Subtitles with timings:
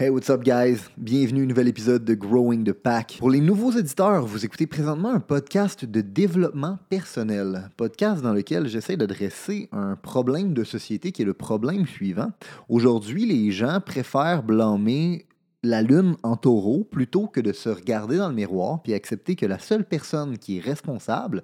[0.00, 0.88] Hey, what's up, guys?
[0.96, 3.16] Bienvenue à un nouvel épisode de Growing the Pack.
[3.18, 7.68] Pour les nouveaux éditeurs, vous écoutez présentement un podcast de développement personnel.
[7.76, 12.32] Podcast dans lequel j'essaie d'adresser un problème de société qui est le problème suivant.
[12.70, 15.26] Aujourd'hui, les gens préfèrent blâmer
[15.62, 19.44] la lune en taureau plutôt que de se regarder dans le miroir puis accepter que
[19.44, 21.42] la seule personne qui est responsable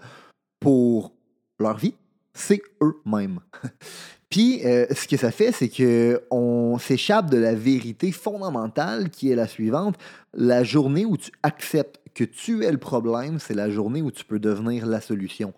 [0.61, 1.13] pour
[1.61, 1.93] leur vie,
[2.33, 3.41] c'est eux-mêmes.
[4.37, 9.35] Puis, euh, ce que ça fait, c'est qu'on s'échappe de la vérité fondamentale qui est
[9.35, 9.97] la suivante.
[10.35, 14.27] La journée où tu acceptes que tu es le problème, c'est la journée où tu
[14.27, 15.55] peux devenir la solution.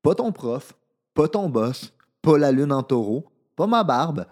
[0.00, 0.72] Pas ton prof,
[1.12, 4.24] pas ton boss, pas la lune en taureau, pas ma barbe.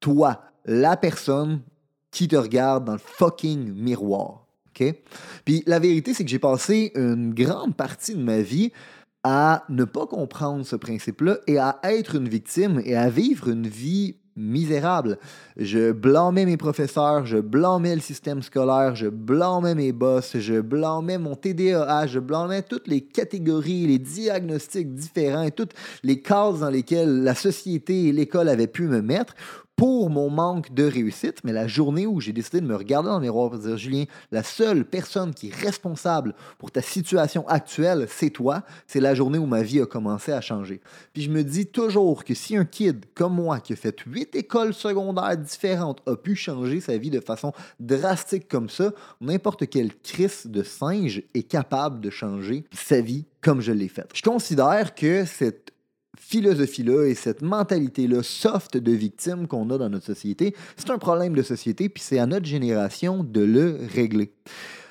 [0.00, 1.62] Toi, la personne
[2.10, 4.44] qui te regarde dans le fucking miroir.
[4.68, 4.94] OK?
[5.46, 8.70] Puis la vérité, c'est que j'ai passé une grande partie de ma vie
[9.22, 13.66] à ne pas comprendre ce principe-là et à être une victime et à vivre une
[13.66, 15.18] vie misérable.
[15.56, 21.18] Je blâmais mes professeurs, je blâmais le système scolaire, je blâmais mes boss, je blâmais
[21.18, 26.70] mon TDAH, je blâmais toutes les catégories, les diagnostics différents et toutes les cases dans
[26.70, 29.34] lesquelles la société et l'école avaient pu me mettre
[29.80, 33.14] pour mon manque de réussite, mais la journée où j'ai décidé de me regarder dans
[33.14, 38.06] le miroir et dire Julien, la seule personne qui est responsable pour ta situation actuelle,
[38.10, 40.82] c'est toi, c'est la journée où ma vie a commencé à changer.
[41.14, 44.36] Puis je me dis toujours que si un kid comme moi qui a fait huit
[44.36, 48.92] écoles secondaires différentes a pu changer sa vie de façon drastique comme ça,
[49.22, 54.10] n'importe quel Chris de singe est capable de changer sa vie comme je l'ai fait.
[54.12, 55.72] Je considère que cette
[56.20, 61.34] philosophie-là et cette mentalité-là soft de victime qu'on a dans notre société, c'est un problème
[61.34, 64.30] de société, puis c'est à notre génération de le régler.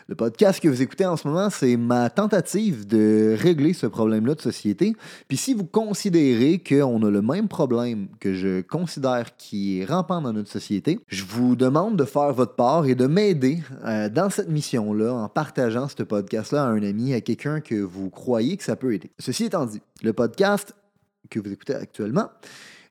[0.10, 4.34] Le podcast que vous écoutez en ce moment, c'est ma tentative de régler ce problème-là
[4.34, 4.96] de société.
[5.28, 10.20] Puis si vous considérez qu'on a le même problème que je considère qui est rampant
[10.20, 14.32] dans notre société, je vous demande de faire votre part et de m'aider euh, dans
[14.32, 18.64] cette mission-là en partageant ce podcast-là à un ami, à quelqu'un que vous croyez que
[18.64, 19.12] ça peut aider.
[19.20, 20.74] Ceci étant dit, le podcast
[21.30, 22.30] que vous écoutez actuellement,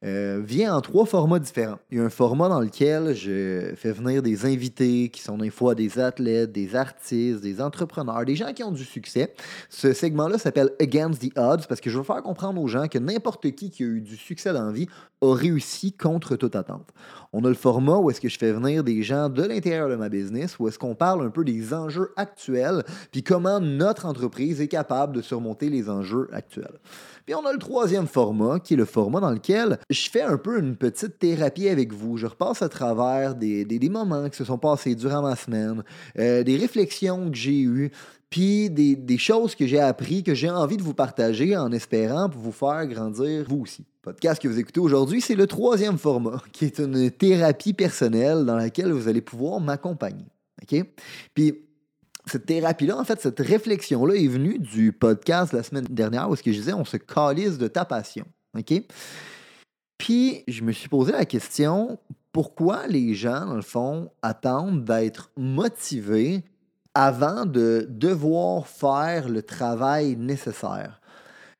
[0.04, 1.80] euh, vient en trois formats différents.
[1.90, 5.50] Il y a un format dans lequel je fais venir des invités qui sont des
[5.50, 9.34] fois des athlètes, des artistes, des entrepreneurs, des gens qui ont du succès.
[9.68, 12.98] Ce segment-là s'appelle Against the Odds parce que je veux faire comprendre aux gens que
[12.98, 14.86] n'importe qui qui a eu du succès dans la vie
[15.20, 16.86] a réussi contre toute attente.
[17.32, 19.96] On a le format où est-ce que je fais venir des gens de l'intérieur de
[19.96, 24.60] ma business, où est-ce qu'on parle un peu des enjeux actuels, puis comment notre entreprise
[24.60, 26.78] est capable de surmonter les enjeux actuels.
[27.28, 30.38] Puis on a le troisième format, qui est le format dans lequel je fais un
[30.38, 32.16] peu une petite thérapie avec vous.
[32.16, 35.84] Je repasse à travers des, des, moments qui se sont passés durant ma semaine,
[36.18, 37.90] euh, des réflexions que j'ai eues,
[38.30, 42.30] puis des, des, choses que j'ai appris, que j'ai envie de vous partager en espérant
[42.30, 43.84] vous faire grandir vous aussi.
[44.00, 48.56] Podcast que vous écoutez aujourd'hui, c'est le troisième format, qui est une thérapie personnelle dans
[48.56, 50.24] laquelle vous allez pouvoir m'accompagner.
[50.62, 50.82] OK?
[51.34, 51.67] Puis
[52.28, 56.42] cette thérapie-là, en fait, cette réflexion-là est venue du podcast la semaine dernière où ce
[56.42, 58.24] que je disais, on se calise de ta passion.
[58.56, 58.82] OK?
[59.98, 61.98] Puis, je me suis posé la question,
[62.32, 66.44] pourquoi les gens, dans le fond, attendent d'être motivés
[66.94, 71.00] avant de devoir faire le travail nécessaire?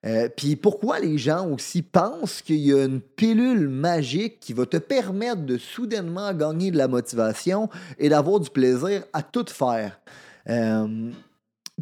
[0.06, 4.64] Euh, puis pourquoi les gens aussi pensent qu'il y a une pilule magique qui va
[4.64, 7.68] te permettre de soudainement gagner de la motivation
[7.98, 10.00] et d'avoir du plaisir à tout faire?
[10.48, 11.10] Euh,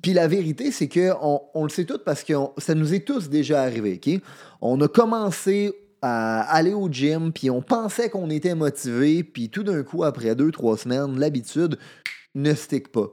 [0.03, 3.29] puis la vérité, c'est qu'on on le sait tout parce que ça nous est tous
[3.29, 4.01] déjà arrivé.
[4.05, 4.21] OK?
[4.61, 5.73] On a commencé
[6.03, 10.35] à aller au gym, puis on pensait qu'on était motivé, puis tout d'un coup, après
[10.35, 11.79] deux, trois semaines, l'habitude,
[12.37, 13.11] ne stick pas.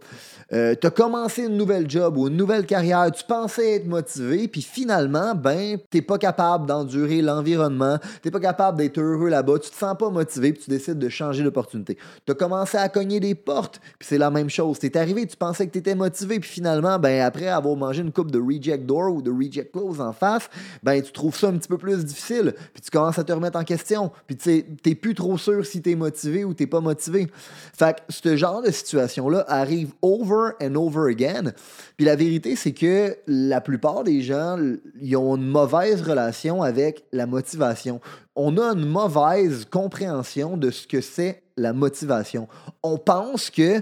[0.52, 4.48] Euh, tu as commencé une nouvelle job ou une nouvelle carrière, tu pensais être motivé,
[4.48, 9.70] puis finalement, ben, t'es pas capable d'endurer l'environnement, t'es pas capable d'être heureux là-bas, tu
[9.72, 11.98] te sens pas motivé, puis tu décides de changer d'opportunité.
[12.26, 14.78] Tu as commencé à cogner des portes, puis c'est la même chose.
[14.78, 18.12] T'es arrivé, tu pensais que tu étais motivé, puis finalement, ben, après avoir mangé une
[18.12, 20.50] coupe de reject door ou de reject close en face,
[20.84, 23.58] ben, tu trouves ça un petit peu plus difficile, puis tu commences à te remettre
[23.58, 27.28] en question, puis t'es plus trop sûr si t'es motivé ou t'es pas motivé.
[27.74, 31.54] Fait que ce genre de situation là arrive over and over again.
[31.98, 34.58] Puis la vérité, c'est que la plupart des gens,
[35.02, 38.02] ils ont une mauvaise relation avec la motivation.
[38.36, 42.48] On a une mauvaise compréhension de ce que c'est la motivation.
[42.82, 43.82] On pense que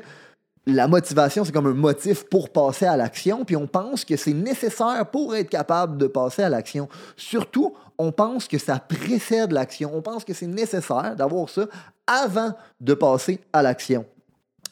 [0.67, 4.33] la motivation, c'est comme un motif pour passer à l'action, puis on pense que c'est
[4.33, 6.87] nécessaire pour être capable de passer à l'action.
[7.17, 9.91] Surtout, on pense que ça précède l'action.
[9.93, 11.65] On pense que c'est nécessaire d'avoir ça
[12.05, 14.05] avant de passer à l'action.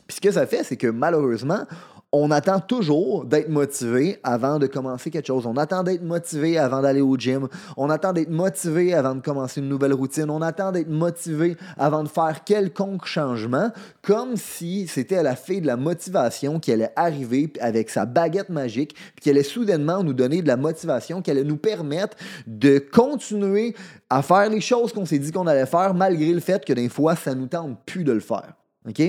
[0.09, 1.67] Puis ce que ça fait, c'est que malheureusement,
[2.11, 5.45] on attend toujours d'être motivé avant de commencer quelque chose.
[5.45, 7.47] On attend d'être motivé avant d'aller au gym.
[7.77, 10.31] On attend d'être motivé avant de commencer une nouvelle routine.
[10.31, 13.69] On attend d'être motivé avant de faire quelconque changement,
[14.01, 18.95] comme si c'était la fée de la motivation qui allait arriver avec sa baguette magique,
[18.95, 22.17] puis qui allait soudainement nous donner de la motivation, qui allait nous permettre
[22.47, 23.75] de continuer
[24.09, 26.89] à faire les choses qu'on s'est dit qu'on allait faire, malgré le fait que des
[26.89, 28.55] fois, ça nous tente plus de le faire.
[28.87, 29.01] OK?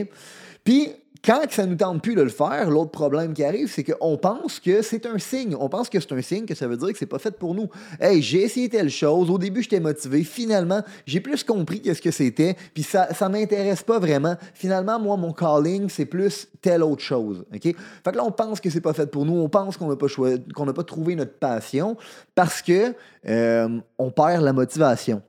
[0.65, 3.85] Puis, quand ça ne nous tente plus de le faire, l'autre problème qui arrive, c'est
[3.85, 5.55] qu'on pense que c'est un signe.
[5.59, 7.55] On pense que c'est un signe que ça veut dire que c'est pas fait pour
[7.55, 7.69] nous.
[8.01, 9.29] Hey, j'ai essayé telle chose.
[9.29, 10.25] Au début, j'étais motivé.
[10.25, 12.57] Finalement, j'ai plus compris qu'est-ce que c'était.
[12.73, 14.37] Puis ça, ça m'intéresse pas vraiment.
[14.55, 17.45] Finalement, moi, mon calling, c'est plus telle autre chose.
[17.55, 17.63] OK?
[17.65, 17.75] Fait
[18.13, 19.35] que là, on pense que c'est pas fait pour nous.
[19.35, 20.07] On pense qu'on n'a pas,
[20.55, 21.99] qu'on n'a pas trouvé notre passion
[22.35, 22.95] parce que
[23.29, 25.21] euh, on perd la motivation.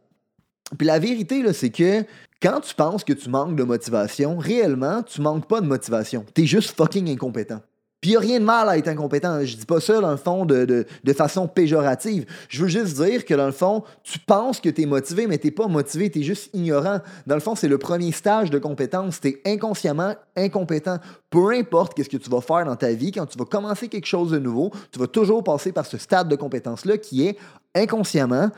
[0.77, 2.03] Puis la vérité, là, c'est que
[2.41, 6.25] quand tu penses que tu manques de motivation, réellement, tu manques pas de motivation.
[6.33, 7.61] Tu es juste fucking incompétent.
[8.01, 9.45] Puis il n'y a rien de mal à être incompétent.
[9.45, 10.85] Je dis pas ça, dans le fond, de,
[11.15, 12.25] façon péjorative.
[12.49, 15.37] Je veux juste dire que, dans le fond, tu penses que tu es motivé, mais
[15.37, 16.99] tu pas motivé, tu es juste ignorant.
[17.27, 19.21] Dans le fond, c'est le premier stage de compétence.
[19.21, 20.97] Tu es inconsciemment incompétent.
[21.29, 24.07] Peu importe qu'est-ce que tu vas faire dans ta vie, quand tu vas commencer quelque
[24.07, 27.37] chose de nouveau, tu vas toujours passer par ce stade de compétence-là qui est
[27.75, 28.49] inconsciemment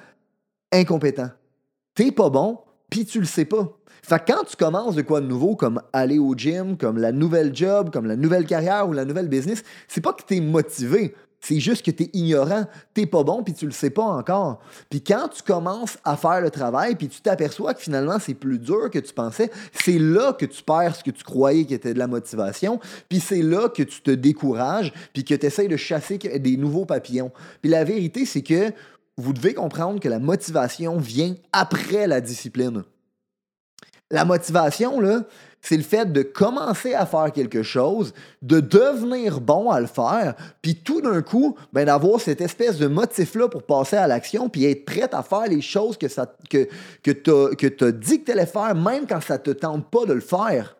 [0.71, 1.29] incompétent.
[1.95, 2.59] T'es pas bon,
[2.89, 3.77] puis tu le sais pas.
[4.01, 7.11] Fait que quand tu commences de quoi de nouveau, comme aller au gym, comme la
[7.11, 10.41] nouvelle job, comme la nouvelle carrière ou la nouvelle business, c'est pas que tu es
[10.41, 11.15] motivé.
[11.39, 14.61] C'est juste que tu es ignorant, t'es pas bon, puis tu le sais pas encore.
[14.89, 18.59] Puis quand tu commences à faire le travail, puis tu t'aperçois que finalement c'est plus
[18.59, 21.93] dur que tu pensais, c'est là que tu perds ce que tu croyais qui était
[21.93, 22.79] de la motivation,
[23.09, 26.85] puis c'est là que tu te décourages, puis que tu essaies de chasser des nouveaux
[26.85, 27.31] papillons.
[27.61, 28.71] Puis la vérité, c'est que
[29.17, 32.83] vous devez comprendre que la motivation vient après la discipline.
[34.11, 35.23] La motivation, là,
[35.61, 40.35] c'est le fait de commencer à faire quelque chose, de devenir bon à le faire,
[40.61, 44.65] puis tout d'un coup, ben, d'avoir cette espèce de motif-là pour passer à l'action, puis
[44.65, 46.07] être prêt à faire les choses que,
[46.49, 46.67] que,
[47.01, 50.05] que tu as, dit que tu allais faire, même quand ça ne te tente pas
[50.05, 50.75] de le faire.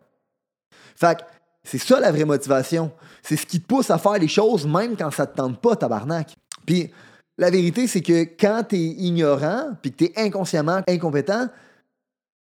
[0.94, 1.18] Fait
[1.64, 2.92] c'est ça la vraie motivation.
[3.22, 5.60] C'est ce qui te pousse à faire les choses, même quand ça ne te tente
[5.60, 6.36] pas, tabarnak.
[6.66, 6.92] Puis,
[7.38, 11.48] la vérité, c'est que quand tu es ignorant puis que tu es inconsciemment incompétent,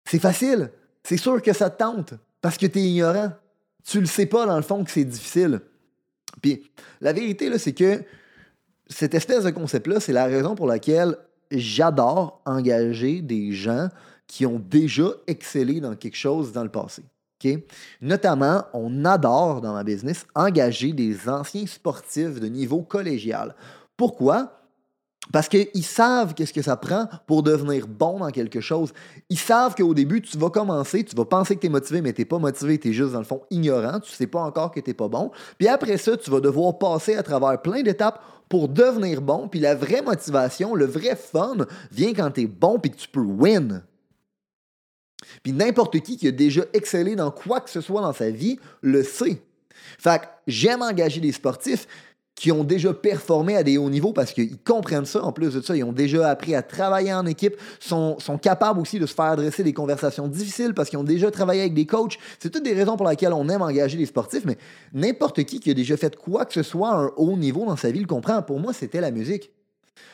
[0.04, 0.70] c'est facile.
[1.04, 3.32] C'est sûr que ça te tente parce que tu es ignorant.
[3.84, 5.60] Tu le sais pas, dans le fond, que c'est difficile.
[6.40, 6.70] Puis
[7.00, 8.02] la vérité, c'est que
[8.88, 11.16] cette espèce de concept-là, c'est la raison pour laquelle
[11.50, 13.88] j'adore engager des gens
[14.26, 17.02] qui ont déjà excellé dans quelque chose dans le passé.
[18.00, 23.54] Notamment, on adore dans ma business engager des anciens sportifs de niveau collégial.
[23.96, 24.61] Pourquoi?
[25.32, 28.92] Parce qu'ils savent qu'est-ce que ça prend pour devenir bon dans quelque chose.
[29.30, 32.12] Ils savent qu'au début, tu vas commencer, tu vas penser que tu es motivé, mais
[32.12, 34.42] tu n'es pas motivé, tu es juste dans le fond ignorant, tu ne sais pas
[34.42, 35.30] encore que tu n'es pas bon.
[35.58, 39.48] Puis après ça, tu vas devoir passer à travers plein d'étapes pour devenir bon.
[39.48, 41.56] Puis la vraie motivation, le vrai fun
[41.90, 43.82] vient quand tu es bon puis que tu peux win.
[45.42, 48.58] Puis n'importe qui qui a déjà excellé dans quoi que ce soit dans sa vie
[48.82, 49.40] le sait.
[49.98, 51.86] Fait que j'aime engager des sportifs
[52.42, 55.22] qui ont déjà performé à des hauts niveaux parce qu'ils comprennent ça.
[55.22, 58.80] En plus de ça, ils ont déjà appris à travailler en équipe, sont, sont capables
[58.80, 61.86] aussi de se faire adresser des conversations difficiles parce qu'ils ont déjà travaillé avec des
[61.86, 62.18] coachs.
[62.40, 64.58] C'est toutes des raisons pour lesquelles on aime engager les sportifs, mais
[64.92, 67.76] n'importe qui qui a déjà fait quoi que ce soit à un haut niveau dans
[67.76, 68.42] sa vie le comprend.
[68.42, 69.52] Pour moi, c'était la musique.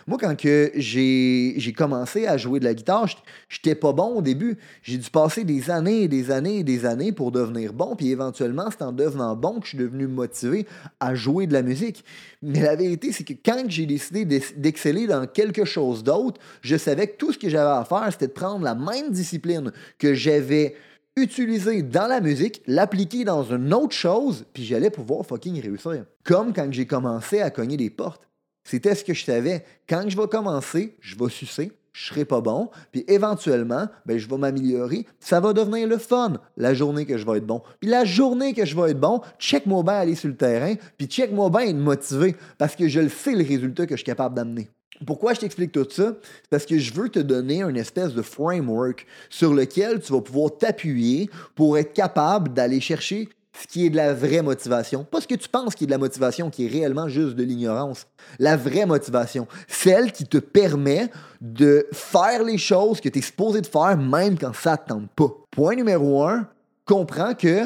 [0.09, 3.07] Moi, quand j'ai commencé à jouer de la guitare,
[3.51, 4.57] j'étais pas bon au début.
[4.83, 7.95] J'ai dû passer des années et des années et des années pour devenir bon.
[7.95, 10.67] Puis éventuellement, c'est en devenant bon que je suis devenu motivé
[10.99, 12.05] à jouer de la musique.
[12.41, 17.09] Mais la vérité, c'est que quand j'ai décidé d'exceller dans quelque chose d'autre, je savais
[17.09, 20.75] que tout ce que j'avais à faire, c'était de prendre la même discipline que j'avais
[21.17, 26.05] utilisée dans la musique, l'appliquer dans une autre chose, puis j'allais pouvoir fucking réussir.
[26.25, 28.28] Comme quand j'ai commencé à cogner des portes.
[28.69, 29.65] C'était ce que je savais.
[29.89, 34.29] Quand je vais commencer, je vais sucer, je serai pas bon, puis éventuellement, ben, je
[34.29, 35.07] vais m'améliorer.
[35.21, 37.63] Ça va devenir le fun la journée que je vais être bon.
[37.81, 41.07] Puis la journée que je vais être bon, check-moi bien aller sur le terrain, puis
[41.07, 44.35] check-moi bien être motivé, parce que je le sais le résultat que je suis capable
[44.35, 44.69] d'amener.
[45.07, 46.13] Pourquoi je t'explique tout ça?
[46.23, 50.21] C'est parce que je veux te donner une espèce de framework sur lequel tu vas
[50.21, 53.31] pouvoir t'appuyer pour être capable d'aller chercher
[53.61, 55.05] ce qui est de la vraie motivation.
[55.05, 57.43] Pas ce que tu penses qui est de la motivation, qui est réellement juste de
[57.43, 58.07] l'ignorance.
[58.39, 59.47] La vraie motivation.
[59.67, 61.11] Celle qui te permet
[61.41, 65.11] de faire les choses que tu es supposé de faire même quand ça ne tente
[65.11, 65.33] pas.
[65.51, 66.47] Point numéro un,
[66.85, 67.65] comprends que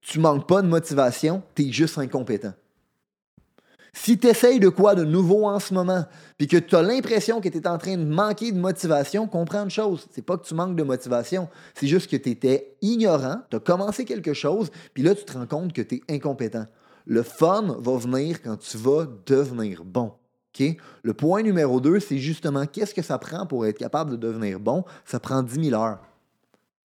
[0.00, 2.52] tu manques pas de motivation, tu es juste incompétent.
[3.96, 6.04] Si tu essayes de quoi de nouveau en ce moment,
[6.36, 9.64] puis que tu as l'impression que tu es en train de manquer de motivation, comprends
[9.64, 10.06] une chose.
[10.10, 13.60] C'est pas que tu manques de motivation, c'est juste que tu étais ignorant, tu as
[13.60, 16.66] commencé quelque chose, puis là, tu te rends compte que tu es incompétent.
[17.06, 20.12] Le fun va venir quand tu vas devenir bon.
[21.02, 24.60] Le point numéro 2, c'est justement qu'est-ce que ça prend pour être capable de devenir
[24.60, 24.84] bon?
[25.04, 25.98] Ça prend 10 000 heures.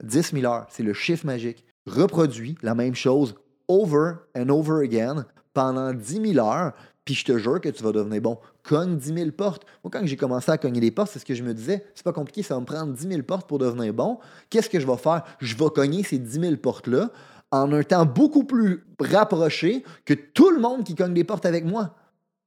[0.04, 1.64] 10 000 heures, c'est le chiffre magique.
[1.86, 3.36] Reproduis la même chose
[3.68, 6.74] over and over again pendant 10 000 heures,
[7.10, 8.38] puis je te jure que tu vas devenir bon.
[8.62, 9.66] Cogne 10 000 portes.
[9.84, 11.84] Moi, quand j'ai commencé à cogner les portes, c'est ce que je me disais.
[11.96, 14.20] C'est pas compliqué, ça va me prendre 10 000 portes pour devenir bon.
[14.52, 15.24] Qu'est-ce que je vais faire?
[15.40, 17.10] Je vais cogner ces 10 000 portes-là
[17.50, 21.66] en un temps beaucoup plus rapproché que tout le monde qui cogne des portes avec
[21.66, 21.96] moi.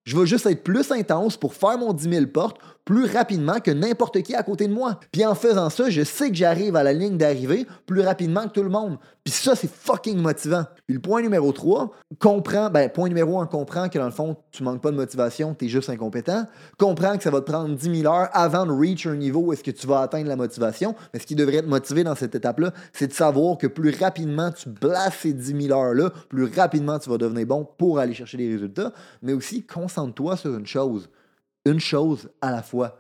[0.05, 3.71] Je vais juste être plus intense pour faire mon 10 000 portes plus rapidement que
[3.71, 4.99] n'importe qui à côté de moi.
[5.13, 8.53] Puis en faisant ça, je sais que j'arrive à la ligne d'arrivée plus rapidement que
[8.53, 8.99] tout le monde.
[9.25, 10.65] Puis ça, c'est fucking motivant.
[10.87, 14.37] Puis le point numéro 3, comprends, ben, point numéro 1, comprends que dans le fond,
[14.51, 16.47] tu manques pas de motivation, tu es juste incompétent.
[16.77, 19.53] Comprends que ça va te prendre 10 000 heures avant de reach un niveau où
[19.53, 20.97] est-ce que tu vas atteindre la motivation.
[21.15, 24.51] Mais ce qui devrait te motiver dans cette étape-là, c'est de savoir que plus rapidement
[24.51, 28.39] tu blasses ces 10 000 heures-là, plus rapidement tu vas devenir bon pour aller chercher
[28.39, 28.93] des résultats.
[29.23, 31.09] Mais aussi, concentre-toi sur une chose
[31.65, 32.99] une chose à la fois.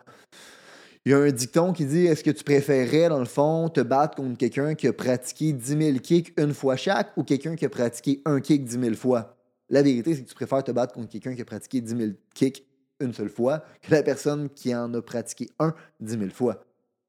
[1.04, 3.80] Il y a un dicton qui dit Est-ce que tu préférerais, dans le fond, te
[3.80, 7.64] battre contre quelqu'un qui a pratiqué 10 000 kicks une fois chaque ou quelqu'un qui
[7.64, 9.36] a pratiqué un kick 10 000 fois?
[9.68, 12.10] La vérité, c'est que tu préfères te battre contre quelqu'un qui a pratiqué 10 000
[12.34, 12.64] kicks
[13.00, 16.64] une seule fois que la personne qui en a pratiqué un 10 000 fois.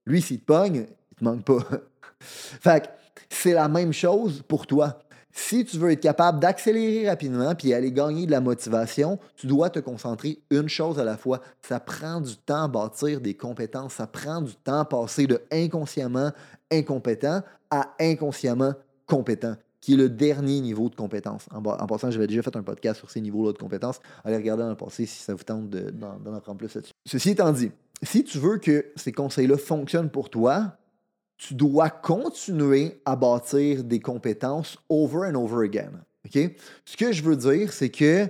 [0.08, 1.60] Lui, s'il te pogne, il te manque pas.
[2.20, 2.90] fait
[3.30, 5.00] c'est la même chose pour toi.
[5.36, 9.72] Si tu veux être capable d'accélérer rapidement puis aller gagner de la motivation, tu dois
[9.72, 11.42] te concentrer une chose à la fois.
[11.62, 13.96] Ça prend du temps à bâtir des compétences.
[13.96, 16.32] Ça prend du temps à passer de inconsciemment
[16.72, 18.74] incompétent à inconsciemment
[19.08, 21.48] compétent qui est le dernier niveau de compétence.
[21.52, 24.00] En, passant, j'avais déjà fait un podcast sur ces niveaux-là de compétences.
[24.24, 26.94] Allez regarder dans le passé si ça vous tente d'en apprendre plus là-dessus.
[27.06, 27.70] Ceci étant dit,
[28.02, 30.78] si tu veux que ces conseils-là fonctionnent pour toi,
[31.48, 35.92] tu dois continuer à bâtir des compétences over and over again.
[36.86, 38.30] Ce que je veux dire, c'est que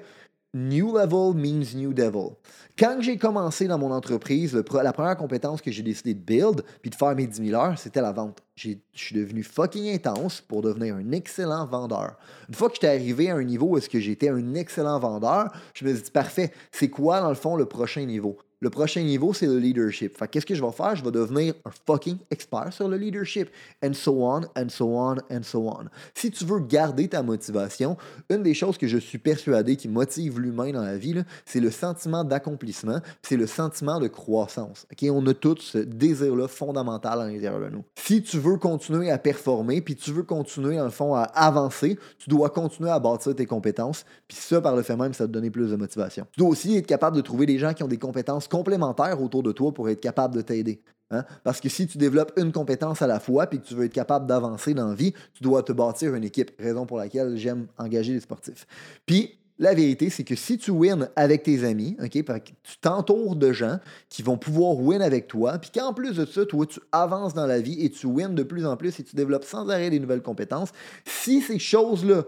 [0.56, 2.36] New level means new devil.
[2.78, 6.92] Quand j'ai commencé dans mon entreprise, la première compétence que j'ai décidé de build puis
[6.92, 8.44] de faire mes 10 000 heures, c'était la vente.
[8.56, 12.18] Je suis devenu fucking intense pour devenir un excellent vendeur.
[12.48, 15.52] Une fois que j'étais arrivé à un niveau où est-ce que j'étais un excellent vendeur,
[15.74, 18.38] je me suis dit, parfait, c'est quoi dans le fond le prochain niveau?
[18.64, 20.18] Le prochain niveau, c'est le leadership.
[20.32, 20.96] Qu'est-ce que je vais faire?
[20.96, 23.50] Je vais devenir un fucking expert sur le leadership.
[23.84, 25.90] And so on, and so on, and so on.
[26.16, 27.98] Si tu veux garder ta motivation,
[28.30, 31.72] une des choses que je suis persuadé qui motive l'humain dans la vie, c'est le
[31.72, 34.88] sentiment d'accomplissement, c'est le sentiment de croissance.
[34.90, 37.84] Ok, On a tous ce désir-là fondamental à l'intérieur de nous.
[37.96, 42.30] Si tu veux continuer à performer, puis tu veux continuer, en fond, à avancer, tu
[42.30, 45.50] dois continuer à bâtir tes compétences, puis ça, par le fait même, ça te donner
[45.50, 46.26] plus de motivation.
[46.32, 49.44] Tu dois aussi être capable de trouver des gens qui ont des compétences complémentaires autour
[49.44, 50.82] de toi pour être capable de t'aider.
[51.12, 51.26] Hein?
[51.44, 53.94] Parce que si tu développes une compétence à la fois et que tu veux être
[53.94, 57.68] capable d'avancer dans la vie, tu dois te bâtir une équipe, raison pour laquelle j'aime
[57.78, 58.66] engager les sportifs.
[59.06, 63.80] Puis, la vérité, c'est que si tu wins avec tes amis, tu t'entoures de gens
[64.10, 67.46] qui vont pouvoir win avec toi, puis qu'en plus de ça, toi, tu avances dans
[67.46, 70.00] la vie et tu wins de plus en plus et tu développes sans arrêt des
[70.00, 70.70] nouvelles compétences,
[71.06, 72.24] si ces choses-là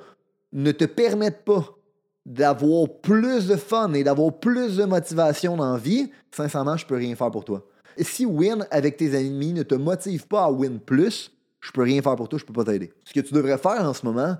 [0.53, 1.77] ne te permettent pas
[2.25, 6.95] d'avoir plus de fun et d'avoir plus de motivation dans la vie, sincèrement, je peux
[6.95, 7.67] rien faire pour toi.
[7.99, 12.01] Si win avec tes amis ne te motive pas à win plus, je peux rien
[12.01, 12.93] faire pour toi, je peux pas t'aider.
[13.03, 14.37] Ce que tu devrais faire en ce moment,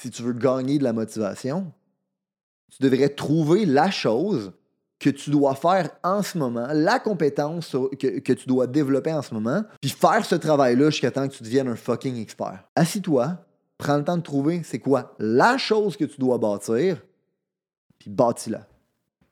[0.00, 1.72] si tu veux gagner de la motivation,
[2.70, 4.52] tu devrais trouver la chose
[4.98, 9.22] que tu dois faire en ce moment, la compétence que, que tu dois développer en
[9.22, 12.64] ce moment, puis faire ce travail-là jusqu'à temps que tu deviennes un fucking expert.
[12.76, 13.38] Assis-toi,
[13.78, 17.02] prends le temps de trouver c'est quoi la chose que tu dois bâtir,
[17.98, 18.66] puis bâtis-la.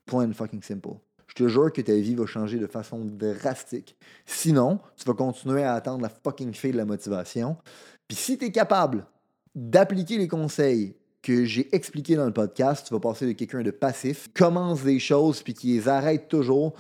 [0.07, 0.97] Point fucking simple.
[1.27, 3.95] Je te jure que ta vie va changer de façon drastique.
[4.25, 7.59] Sinon, tu vas continuer à attendre la fucking fée de la motivation.
[8.09, 9.07] Puis si tu es capable
[9.55, 10.97] d'appliquer les conseils
[11.29, 14.99] que j'ai expliqués dans le podcast, tu vas passer de quelqu'un de passif, commence des
[14.99, 16.73] choses puis qui les arrête toujours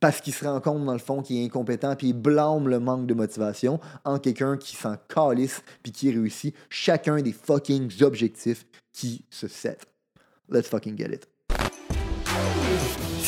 [0.00, 2.78] parce qu'il se rend compte dans le fond qu'il est incompétent puis il blâme le
[2.78, 8.66] manque de motivation en quelqu'un qui s'en calisse puis qui réussit chacun des fucking objectifs
[8.92, 9.86] qui se set.
[10.50, 11.85] Let's fucking get it.